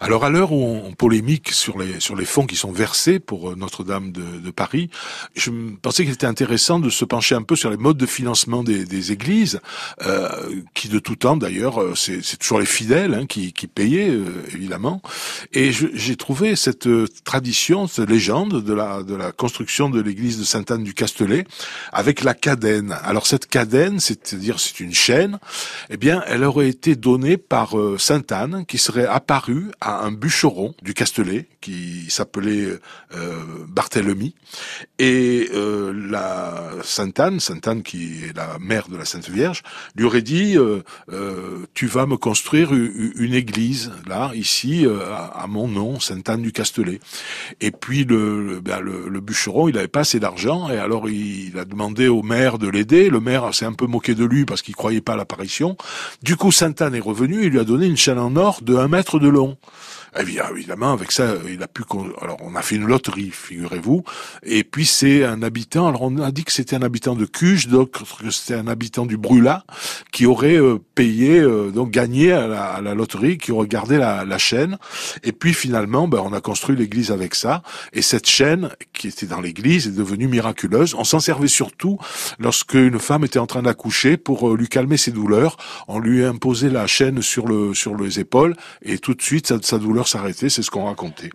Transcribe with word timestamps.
Alors 0.00 0.24
à 0.24 0.28
l'heure 0.28 0.50
où 0.50 0.60
on 0.60 0.92
polémique 0.92 1.52
sur 1.52 1.78
les 1.78 2.00
sur 2.00 2.16
les 2.16 2.24
fonds 2.24 2.46
qui 2.46 2.56
sont 2.56 2.72
versés 2.72 3.20
pour 3.20 3.50
euh, 3.50 3.54
Notre-Dame 3.54 4.10
de, 4.10 4.40
de, 4.40 4.50
Paris, 4.50 4.90
je 5.36 5.52
pensais 5.82 6.02
qu'il 6.02 6.12
était 6.12 6.26
intéressant 6.26 6.80
de 6.80 6.90
se 6.90 7.04
pencher 7.04 7.36
un 7.36 7.42
peu 7.42 7.54
sur 7.54 7.70
les 7.70 7.76
modes 7.76 7.96
de 7.96 8.04
financement 8.04 8.64
des, 8.64 8.84
des 8.86 9.12
églises, 9.12 9.60
euh, 10.02 10.28
qui 10.74 10.88
de 10.88 10.98
tout 10.98 11.14
temps 11.14 11.36
d'ailleurs, 11.36 11.80
euh, 11.80 11.94
c'est 11.94 12.36
toujours 12.38 12.58
les 12.58 12.66
fidèles 12.66 13.14
hein, 13.14 13.26
qui, 13.26 13.52
qui 13.52 13.68
payaient 13.68 14.10
euh, 14.10 14.44
évidemment. 14.52 15.00
Et 15.52 15.70
j'ai 15.70 16.16
trouvé 16.16 16.56
cette 16.56 16.88
tradition, 17.22 17.86
cette 17.86 18.10
légende 18.10 18.64
de 18.64 18.74
la 18.74 19.04
de 19.04 19.14
la 19.14 19.30
construction 19.30 19.90
de 19.90 20.00
l'église 20.00 20.40
de 20.40 20.44
Sainte-Anne 20.44 20.82
du 20.82 20.94
Castelet 20.94 21.46
avec 21.92 22.24
la 22.24 22.34
cadène. 22.34 22.96
Alors 23.04 23.28
cette 23.28 23.46
cadène, 23.46 24.00
c'est-à-dire 24.00 24.58
c'est 24.58 24.80
une 24.80 24.92
chaîne, 24.92 25.38
eh 25.88 25.96
bien 25.96 26.24
elle 26.26 26.42
aurait 26.42 26.68
été 26.68 26.96
donnée 26.96 27.36
par 27.36 27.76
Sainte-Anne 27.96 28.66
qui 28.66 28.78
serait 28.78 29.06
apparue 29.06 29.70
à 29.84 30.02
un 30.02 30.12
bûcheron 30.12 30.74
du 30.82 30.94
Castellet 30.94 31.46
qui 31.60 32.06
s'appelait 32.08 32.68
euh, 33.14 33.32
Barthélemy 33.68 34.34
et 34.98 35.50
euh, 35.52 35.92
la 36.08 36.70
Sainte 36.82 37.20
Anne, 37.20 37.38
Sainte 37.38 37.68
Anne 37.68 37.82
qui 37.82 38.24
est 38.24 38.34
la 38.34 38.58
mère 38.58 38.88
de 38.88 38.96
la 38.96 39.04
Sainte 39.04 39.28
Vierge, 39.28 39.62
lui 39.94 40.06
aurait 40.06 40.22
dit 40.22 40.56
euh, 40.56 40.82
tu 41.74 41.86
vas 41.86 42.06
me 42.06 42.16
construire 42.16 42.72
une 42.72 43.34
église 43.34 43.92
là 44.06 44.30
ici 44.34 44.86
à 44.86 45.46
mon 45.48 45.68
nom, 45.68 46.00
Sainte 46.00 46.30
Anne 46.30 46.42
du 46.42 46.52
Castellet. 46.52 47.00
Et 47.60 47.70
puis 47.70 48.04
le, 48.04 48.60
ben, 48.62 48.80
le, 48.80 49.20
bûcheron 49.20 49.68
il 49.68 49.76
avait 49.76 49.88
pas 49.88 50.00
assez 50.00 50.18
d'argent 50.18 50.70
et 50.70 50.78
alors 50.78 51.10
il, 51.10 51.58
a 51.58 51.66
demandé 51.66 52.08
au 52.08 52.22
maire 52.22 52.58
de 52.58 52.68
l'aider. 52.68 53.10
Le 53.10 53.20
maire 53.20 53.54
s'est 53.54 53.66
un 53.66 53.74
peu 53.74 53.86
moqué 53.86 54.14
de 54.14 54.24
lui 54.24 54.46
parce 54.46 54.62
qu'il 54.62 54.74
croyait 54.74 55.02
pas 55.02 55.12
à 55.12 55.16
l'apparition. 55.16 55.76
Du 56.22 56.36
coup 56.36 56.52
Sainte 56.52 56.80
Anne 56.80 56.94
est 56.94 57.00
revenu 57.00 57.44
et 57.44 57.50
lui 57.50 57.58
a 57.58 57.64
donné 57.64 57.84
une 57.86 57.98
chaîne 57.98 58.18
en 58.18 58.34
or 58.36 58.60
de 58.62 58.76
un 58.76 58.88
mètre 58.88 59.18
de 59.18 59.28
long. 59.28 59.58
Eh 60.16 60.24
bien, 60.24 60.44
évidemment, 60.54 60.92
avec 60.92 61.10
ça, 61.10 61.34
il 61.48 61.60
a 61.62 61.66
pu. 61.66 61.82
Alors, 62.20 62.36
on 62.40 62.54
a 62.54 62.62
fait 62.62 62.76
une 62.76 62.86
loterie, 62.86 63.30
figurez-vous. 63.32 64.04
Et 64.44 64.62
puis 64.62 64.86
c'est 64.86 65.24
un 65.24 65.42
habitant. 65.42 65.88
Alors, 65.88 66.02
on 66.02 66.18
a 66.18 66.30
dit 66.30 66.44
que 66.44 66.52
c'était 66.52 66.76
un 66.76 66.82
habitant 66.82 67.16
de 67.16 67.24
Cuge, 67.24 67.66
donc 67.66 67.90
que 67.92 68.30
c'était 68.30 68.54
un 68.54 68.68
habitant 68.68 69.06
du 69.06 69.16
Brûlat 69.16 69.64
qui 70.12 70.26
aurait 70.26 70.56
euh, 70.56 70.78
payé, 70.94 71.40
euh, 71.40 71.70
donc 71.70 71.90
gagné 71.90 72.30
à 72.30 72.80
la, 72.80 72.94
loterie, 72.94 73.38
qui 73.38 73.50
aurait 73.50 73.66
gardé 73.66 73.98
la, 73.98 74.24
la, 74.24 74.38
chaîne. 74.38 74.78
Et 75.24 75.32
puis 75.32 75.52
finalement, 75.52 76.06
ben, 76.06 76.22
on 76.24 76.32
a 76.32 76.40
construit 76.40 76.76
l'église 76.76 77.10
avec 77.10 77.34
ça. 77.34 77.62
Et 77.92 78.02
cette 78.02 78.28
chaîne 78.28 78.70
qui 78.92 79.08
était 79.08 79.26
dans 79.26 79.40
l'église 79.40 79.88
est 79.88 79.96
devenue 79.96 80.28
miraculeuse. 80.28 80.94
On 80.94 81.04
s'en 81.04 81.20
servait 81.20 81.48
surtout 81.48 81.98
lorsque 82.38 82.74
une 82.74 83.00
femme 83.00 83.24
était 83.24 83.40
en 83.40 83.46
train 83.46 83.62
d'accoucher 83.62 84.16
pour 84.16 84.48
euh, 84.48 84.56
lui 84.56 84.68
calmer 84.68 84.96
ses 84.96 85.10
douleurs. 85.10 85.56
On 85.88 85.98
lui 85.98 86.24
imposait 86.24 86.70
la 86.70 86.86
chaîne 86.86 87.20
sur 87.20 87.48
le 87.48 87.74
sur 87.74 87.96
les 87.96 88.20
épaules 88.20 88.54
et 88.82 88.98
tout 88.98 89.14
de 89.14 89.22
suite 89.22 89.52
sa 89.64 89.78
douleur 89.78 90.03
s'arrêter, 90.08 90.48
c'est 90.48 90.62
ce 90.62 90.70
qu'on 90.70 90.84
racontait. 90.84 91.30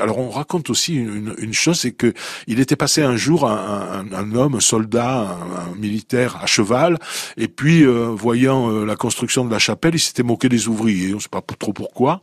Alors 0.00 0.18
on 0.18 0.30
raconte 0.30 0.70
aussi 0.70 0.94
une, 0.94 1.34
une 1.38 1.54
chose, 1.54 1.80
c'est 1.80 1.92
que 1.92 2.12
il 2.46 2.60
était 2.60 2.76
passé 2.76 3.02
un 3.02 3.16
jour 3.16 3.48
un, 3.48 4.06
un, 4.12 4.12
un 4.12 4.34
homme, 4.34 4.56
un 4.56 4.60
soldat, 4.60 5.20
un, 5.20 5.74
militaire 5.76 6.38
à 6.42 6.46
cheval, 6.46 6.98
et 7.36 7.48
puis 7.48 7.82
euh, 7.82 8.08
voyant 8.08 8.70
euh, 8.70 8.84
la 8.84 8.96
construction 8.96 9.44
de 9.44 9.50
la 9.50 9.58
chapelle, 9.58 9.94
il 9.94 10.00
s'était 10.00 10.22
moqué 10.22 10.48
des 10.48 10.68
ouvriers. 10.68 11.12
On 11.12 11.16
ne 11.16 11.20
sait 11.20 11.28
pas 11.28 11.42
trop 11.58 11.72
pourquoi. 11.72 12.20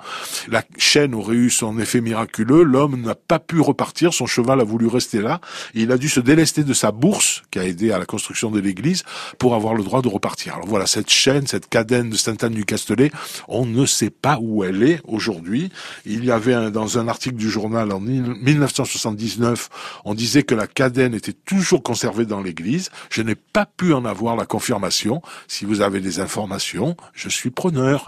La 0.49 0.63
chaîne 0.77 1.13
aurait 1.13 1.35
eu 1.35 1.49
son 1.49 1.79
effet 1.79 2.01
miraculeux. 2.01 2.63
L'homme 2.63 3.01
n'a 3.01 3.15
pas 3.15 3.39
pu 3.39 3.59
repartir. 3.59 4.13
Son 4.13 4.25
cheval 4.25 4.61
a 4.61 4.63
voulu 4.63 4.87
rester 4.87 5.21
là. 5.21 5.41
Il 5.73 5.91
a 5.91 5.97
dû 5.97 6.09
se 6.09 6.19
délester 6.19 6.63
de 6.63 6.73
sa 6.73 6.91
bourse 6.91 7.43
qui 7.51 7.59
a 7.59 7.65
aidé 7.65 7.91
à 7.91 7.99
la 7.99 8.05
construction 8.05 8.51
de 8.51 8.59
l'église 8.59 9.03
pour 9.37 9.55
avoir 9.55 9.73
le 9.73 9.83
droit 9.83 10.01
de 10.01 10.07
repartir. 10.07 10.55
Alors 10.55 10.67
voilà, 10.67 10.85
cette 10.85 11.09
chaîne, 11.09 11.47
cette 11.47 11.69
cadène 11.69 12.09
de 12.09 12.17
Sainte-Anne 12.17 12.53
du 12.53 12.65
Castellet, 12.65 13.11
on 13.47 13.65
ne 13.65 13.85
sait 13.85 14.09
pas 14.09 14.39
où 14.41 14.63
elle 14.63 14.83
est 14.83 15.01
aujourd'hui. 15.05 15.71
Il 16.05 16.25
y 16.25 16.31
avait 16.31 16.71
dans 16.71 16.97
un 16.97 17.07
article 17.07 17.35
du 17.35 17.49
journal 17.49 17.91
en 17.91 17.99
1979, 17.99 19.69
on 20.05 20.13
disait 20.13 20.43
que 20.43 20.55
la 20.55 20.67
cadène 20.67 21.13
était 21.13 21.33
toujours 21.33 21.83
conservée 21.83 22.25
dans 22.25 22.41
l'église. 22.41 22.89
Je 23.09 23.21
n'ai 23.21 23.35
pas 23.35 23.65
pu 23.65 23.93
en 23.93 24.05
avoir 24.05 24.35
la 24.35 24.45
confirmation. 24.45 25.21
Si 25.47 25.65
vous 25.65 25.81
avez 25.81 25.99
des 25.99 26.19
informations, 26.19 26.95
je 27.13 27.29
suis 27.29 27.49
preneur. 27.49 27.89